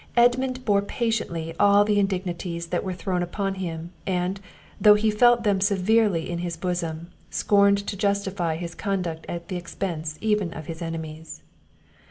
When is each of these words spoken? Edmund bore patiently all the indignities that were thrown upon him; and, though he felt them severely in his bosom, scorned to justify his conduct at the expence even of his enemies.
Edmund 0.17 0.65
bore 0.65 0.81
patiently 0.81 1.53
all 1.59 1.83
the 1.85 1.99
indignities 1.99 2.65
that 2.73 2.83
were 2.83 2.91
thrown 2.95 3.21
upon 3.21 3.53
him; 3.61 3.91
and, 4.07 4.39
though 4.81 4.95
he 4.95 5.11
felt 5.11 5.43
them 5.43 5.61
severely 5.61 6.27
in 6.27 6.39
his 6.39 6.57
bosom, 6.57 7.09
scorned 7.29 7.77
to 7.85 7.95
justify 7.95 8.55
his 8.55 8.73
conduct 8.73 9.27
at 9.29 9.47
the 9.49 9.57
expence 9.57 10.17
even 10.19 10.53
of 10.55 10.65
his 10.65 10.81
enemies. 10.81 11.43